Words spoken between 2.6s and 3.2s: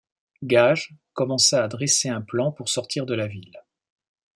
sortir de